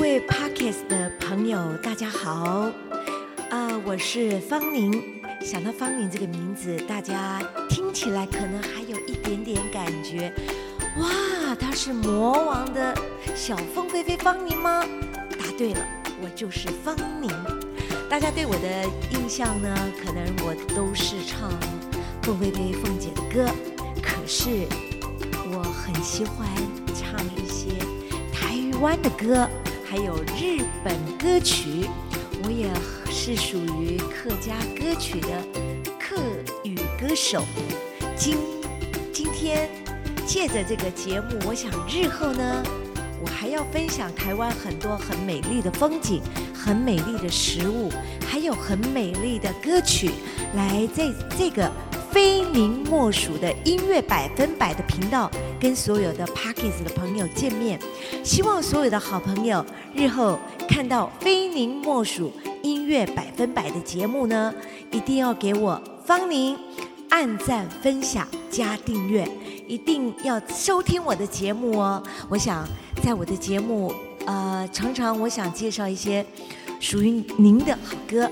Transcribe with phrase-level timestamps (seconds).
[0.00, 2.72] 各位 Parkes 的朋友，大家好，
[3.50, 4.90] 啊，我是方宁。
[5.42, 7.38] 想到方宁这个名字，大家
[7.68, 10.32] 听起来可能还有一点点感觉，
[10.96, 12.96] 哇，他是魔王的
[13.34, 14.82] 小凤飞飞方宁吗？
[15.38, 15.86] 答对了，
[16.22, 17.30] 我就是方宁。
[18.08, 21.50] 大家对我的印象呢，可能我都是唱
[22.22, 23.50] 凤飞飞凤姐的歌，
[24.02, 24.66] 可是
[25.52, 26.48] 我很喜欢
[26.94, 27.68] 唱一些
[28.32, 29.46] 台湾的歌。
[29.90, 31.84] 还有日本歌曲，
[32.44, 32.70] 我也
[33.10, 35.28] 是属于客家歌曲的
[35.98, 36.14] 客
[36.62, 37.42] 语歌手。
[38.16, 38.36] 今
[39.12, 39.68] 今天
[40.24, 42.62] 借着这个节目，我想日后呢，
[43.20, 46.22] 我还要分享台湾很多很美丽的风景、
[46.54, 47.90] 很美丽的食物，
[48.24, 50.12] 还有很美丽的歌曲，
[50.54, 51.68] 来在这个。
[52.10, 57.78] 非您莫属的音乐百分百的频道，跟所有的 Parkes 的朋友见面。
[58.24, 59.64] 希望所有的好朋友
[59.94, 60.38] 日后
[60.68, 64.52] 看到非您莫属音乐百分百的节目呢，
[64.90, 66.58] 一定要给我方宁
[67.10, 69.28] 按赞、分享、加订阅，
[69.68, 72.02] 一定要收听我的节目哦。
[72.28, 72.66] 我想
[73.02, 73.94] 在我的节目，
[74.26, 76.26] 呃，常常我想介绍一些
[76.80, 78.28] 属于您的好歌。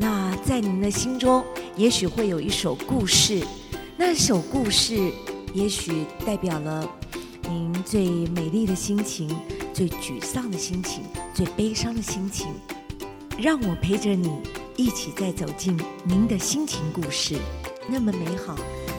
[0.00, 1.44] 那在您的心中，
[1.78, 3.40] 也许会有一首故事，
[3.96, 5.12] 那首故事
[5.54, 6.84] 也许代表了
[7.48, 9.30] 您最美丽的心情、
[9.72, 12.48] 最沮丧的心情、最悲伤的心情。
[13.38, 14.28] 让我陪着你
[14.74, 17.36] 一起再走进您的心情故事，
[17.88, 18.56] 那么美好，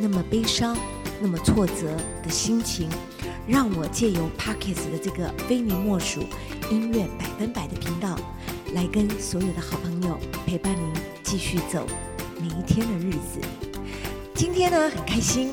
[0.00, 0.74] 那么悲伤，
[1.20, 2.88] 那么挫折的心情，
[3.46, 6.22] 让我借由 Parkes 的这个非你莫属
[6.70, 8.18] 音乐百分百的频道。
[8.72, 11.86] 来跟所有的好朋友陪伴您继续走
[12.42, 13.40] 每一天的日子。
[14.34, 15.52] 今天呢很开心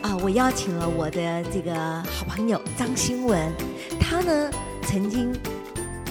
[0.00, 1.74] 啊，我邀请了我的这个
[2.04, 3.52] 好朋友张新文，
[4.00, 4.50] 他呢
[4.84, 5.38] 曾经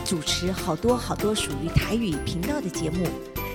[0.05, 3.07] 主持好多好多属于台语频道的节目。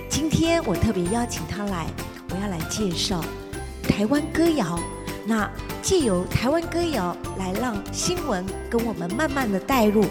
[0.09, 1.87] 今天我特别邀请他来，
[2.29, 3.23] 我要来介绍
[3.81, 4.77] 台湾歌谣。
[5.25, 5.49] 那
[5.81, 10.03] 借由台湾歌谣来让新闻跟我们慢慢的带入。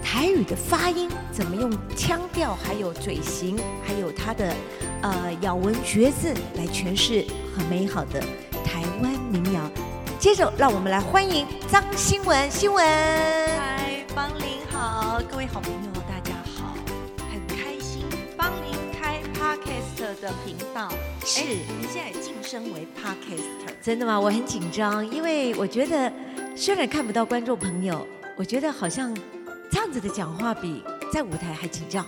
[0.00, 4.54] 台语的发音怎么用腔调，还有嘴型，还有它的
[5.02, 7.24] 呃咬文嚼字来诠释
[7.56, 8.20] 很美好的
[8.64, 9.70] 台湾民谣。
[10.18, 12.84] 接着，让我们来欢迎张新文，新文。
[12.84, 16.74] 嗨，邦林好，各位好朋友大家好，
[17.30, 18.04] 很开心
[18.36, 20.88] 邦林开 Podcast 的频道，
[21.24, 24.18] 是，您现在晋升为 Podcaster，真的吗？
[24.18, 26.12] 我很紧张，因为我觉得
[26.56, 29.16] 虽然看不到观众朋友，我觉得好像。
[29.68, 30.82] 这样子的讲话比
[31.12, 32.06] 在舞台还紧张，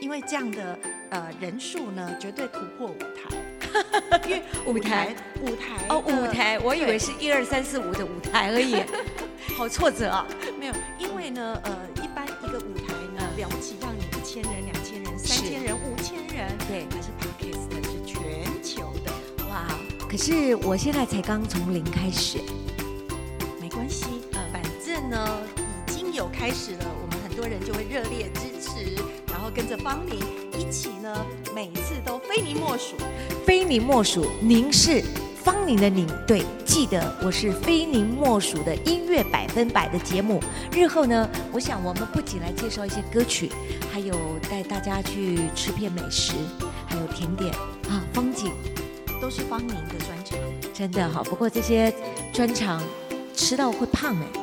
[0.00, 0.78] 因为这样的
[1.10, 3.36] 呃人数呢，绝对突破舞台。
[4.26, 5.86] 因为舞台舞台。
[5.88, 8.82] 哦，舞台，我以为是一二三四五的舞台而已，
[9.56, 10.26] 好挫折啊！
[10.58, 19.66] 没有，因为呢，呃，一般一个舞台呢，了不起让你一千人、两千人、三千人、五千人，对，还是 Parkes 的是全球的，哇！
[20.08, 22.38] 可是我现在才刚从零开始，
[23.60, 24.06] 没关系，
[24.52, 25.42] 反正呢
[25.88, 26.00] 已经。
[26.12, 29.00] 有开始了，我们很多人就会热烈支持，
[29.40, 30.18] 然后跟着方宁
[30.60, 31.24] 一起呢，
[31.54, 32.94] 每次都非您莫属，
[33.46, 34.26] 非您莫属。
[34.38, 35.02] 您是
[35.42, 40.42] 方宁的您，对，记得我是非您莫属的音乐百分百的节目。
[40.70, 43.50] 日后呢，我想我们不仅来介绍一些歌曲，
[43.90, 44.14] 还有
[44.50, 46.34] 带大家去吃片美食，
[46.86, 47.50] 还有甜点
[47.88, 48.52] 啊，风景，
[49.22, 50.38] 都是方宁的专长。
[50.74, 51.90] 真的好，不过这些
[52.30, 52.82] 专长
[53.34, 54.39] 吃到会胖哎。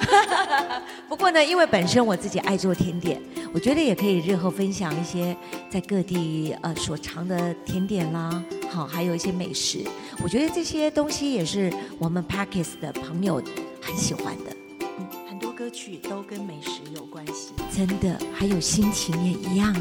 [1.08, 3.20] 不过呢，因为本身我自己爱做甜点，
[3.52, 5.36] 我觉得也可以日后分享一些
[5.68, 9.84] 在各地呃所尝的甜点啦，好，还有一些美食。
[10.22, 13.42] 我觉得这些东西也是我们 Parkes 的朋友
[13.82, 14.56] 很喜欢的。
[14.98, 19.74] 嗯，很多歌曲都跟美食有关系，真的，还有心情也一样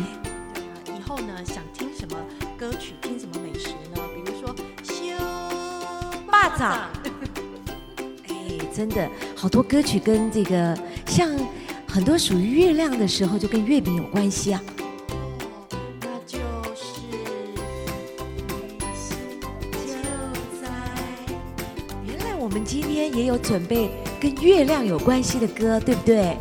[0.87, 2.17] 以后呢想听什么
[2.57, 4.01] 歌曲，听什么美食呢？
[4.13, 5.15] 比如说修
[6.29, 6.89] 霸掌。
[8.79, 10.73] 真的好多歌曲跟这个
[11.05, 11.29] 像
[11.85, 14.63] 很多属于月亮的时候，就跟月饼有关系啊。
[16.25, 16.37] 就
[16.73, 16.95] 是。
[22.07, 26.05] 原来我们今天也有准备跟月亮有关系的歌，对不？
[26.05, 26.37] 对，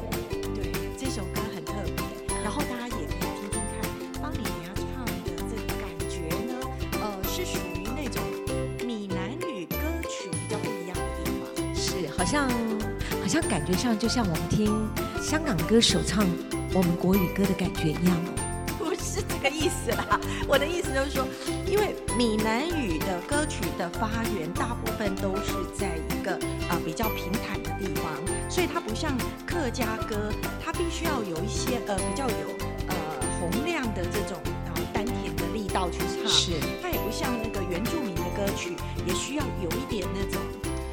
[12.18, 12.50] 好像
[13.22, 14.66] 好像感觉上就像我们听
[15.22, 16.26] 香港歌手唱
[16.74, 18.34] 我们国语歌的感觉一样哦。
[18.76, 21.26] 不是这个意思啦，我的意思就是说，
[21.64, 26.32] 因为闽南语的歌曲的发源大部分都是在一个
[26.68, 28.12] 啊比较平坦的地方，
[28.50, 29.16] 所以它不像
[29.46, 30.32] 客家歌，
[30.62, 32.46] 它必须要有一些呃比较有
[32.88, 32.94] 呃
[33.38, 34.36] 洪亮的这种
[34.66, 36.26] 呃丹田的力道去唱。
[36.26, 38.74] 是它也不像那个原住民的歌曲，
[39.06, 40.42] 也需要有一点那种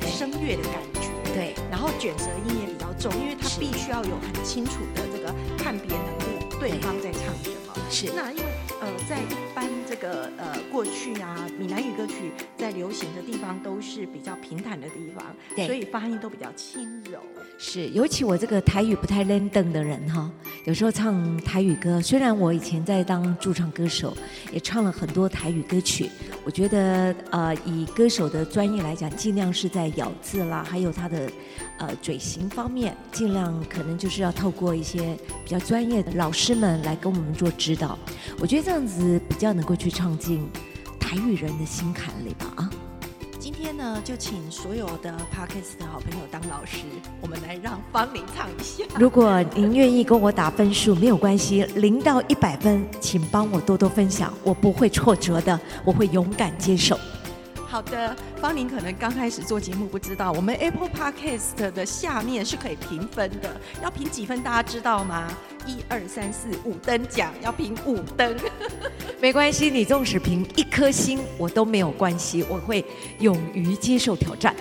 [0.05, 0.94] 声乐的感觉。
[1.35, 6.79] 对，然后卷舌音也比较重，因为他必须要有很清楚的这个判别能力，对对。
[6.79, 7.75] 方在唱什么。
[7.91, 8.09] 是。
[8.15, 8.43] 那因为
[8.85, 17.19] 呃，在一般这个呃过去啊，闽南语歌曲在流行的地方都是比较平坦的地方，对所以发音都比较轻柔。
[17.57, 20.29] 是，尤其我这个台语不太认登的人哈，
[20.65, 24.15] 有时候唱台语歌，虽然我以前在当驻唱歌手，
[24.51, 26.11] 也唱了很多台语歌曲，
[26.43, 31.31] 我觉得呃，以歌手的专业来讲，尽量是在咬字啦，还有他的
[31.79, 37.97] 呃嘴型方面，尽量可能就是要透过一些比较专业的老师们来跟我们做指导。
[38.37, 40.45] 我觉得这样子比较能够去唱进
[40.99, 42.69] 台语人的心坎里吧啊。
[43.39, 46.79] 今天呢，就请所有的 Parkes 的好朋友当老师，
[47.21, 48.83] 我们来让方玲唱一下。
[48.99, 56.99] 如果您愿意跟我打分数，没有关系，零到一百分，请帮我多多分享，我不会挫折的，我会勇敢接受。
[57.67, 65.27] 好的，方玲可能刚开始做节目不知道，我们 Apple Podcast 的下面是可以评分的，要评几分大家知道吗？
[65.67, 68.37] 一二三四五等奖，要评五等。
[69.19, 72.85] 没关系，你纵使评一颗星，我都没有关系，我会
[73.19, 74.55] 勇于接受挑战。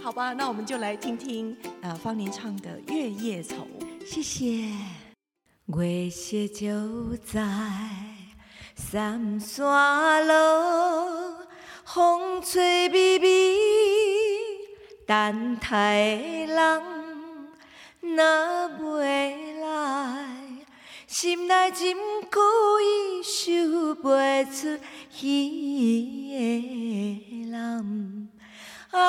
[0.00, 3.54] 好吧，那我们就来听听呃方玲唱的《月夜愁》。
[4.06, 4.70] 谢谢。
[5.66, 7.40] 月色就在
[8.74, 11.33] 三山路，
[11.86, 13.58] 风吹微微，
[15.06, 16.82] 等待的人
[18.00, 18.24] 若
[18.80, 20.24] 袂来，
[21.06, 21.94] 心内真
[22.30, 22.40] 久
[22.80, 24.78] 已收袂出
[25.12, 26.38] 彼个
[27.50, 28.30] 人。
[28.90, 29.02] 啊，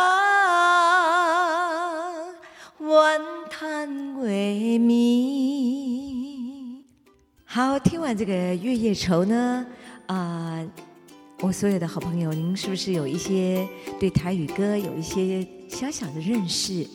[2.80, 3.89] 怨叹
[4.22, 6.83] 月暝。
[7.45, 9.66] 好，听完这个《月夜愁》呢，
[11.46, 13.68] 我所有的好朋友，您是不是有一些
[14.00, 16.88] 对台语歌有一些小小的认识？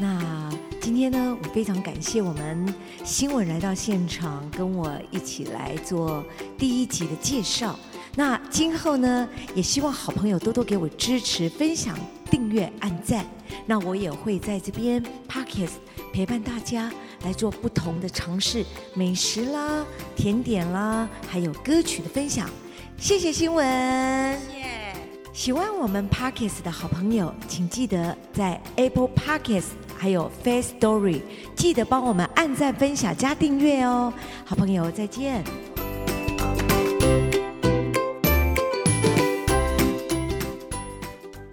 [0.00, 0.50] 那
[0.80, 2.74] 今天呢，我非常感谢我们
[3.04, 6.24] 新闻来到现场，跟我一起来做
[6.56, 7.78] 第一集的介绍。
[8.16, 11.94] 那今后呢，也希望好朋友多多给我支持、分享、
[12.30, 13.26] 订阅、按赞。
[13.66, 15.72] 那我也会在这边 Pockets
[16.14, 16.90] 陪伴大家
[17.24, 18.64] 来做不同的尝试，
[18.94, 19.84] 美食啦、
[20.16, 22.48] 甜点啦，还有歌曲的分享。
[22.98, 23.64] 谢谢新闻。
[23.64, 24.92] 耶、
[25.32, 29.66] 喜欢我们 Pockets 的好朋友，请记得在 Apple Pockets
[29.96, 31.22] 还有 Face Story
[31.54, 34.12] 记得帮我们按赞、分享、加订阅哦。
[34.44, 35.44] 好朋友，再见。